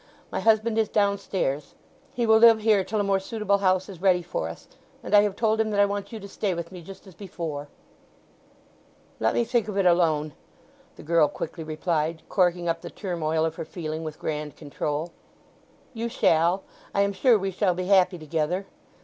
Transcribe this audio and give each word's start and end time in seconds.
"My 0.31 0.39
husband 0.39 0.79
is 0.79 0.89
downstairs. 0.89 1.75
He 2.11 2.25
will 2.25 2.39
live 2.39 2.61
here 2.61 2.83
till 2.83 2.99
a 2.99 3.03
more 3.03 3.19
suitable 3.19 3.59
house 3.59 3.87
is 3.87 4.01
ready 4.01 4.23
for 4.23 4.49
us; 4.49 4.67
and 5.03 5.13
I 5.13 5.21
have 5.21 5.35
told 5.35 5.61
him 5.61 5.69
that 5.69 5.79
I 5.79 5.85
want 5.85 6.11
you 6.11 6.19
to 6.19 6.27
stay 6.27 6.55
with 6.55 6.71
me 6.71 6.81
just 6.81 7.05
as 7.05 7.13
before." 7.13 7.67
"Let 9.19 9.35
me 9.35 9.43
think 9.43 9.67
of 9.67 9.77
it 9.77 9.85
alone," 9.85 10.33
the 10.95 11.03
girl 11.03 11.27
quickly 11.27 11.63
replied, 11.63 12.23
corking 12.29 12.67
up 12.67 12.81
the 12.81 12.89
turmoil 12.89 13.45
of 13.45 13.57
her 13.57 13.63
feeling 13.63 14.03
with 14.03 14.17
grand 14.17 14.55
control. 14.55 15.11
"You 15.93 16.09
shall. 16.09 16.63
I 16.95 17.01
am 17.01 17.13
sure 17.13 17.37
we 17.37 17.51
shall 17.51 17.75
be 17.75 17.85
happy 17.85 18.17
together." 18.17 18.65